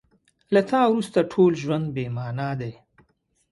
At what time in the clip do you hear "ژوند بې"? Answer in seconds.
1.63-2.05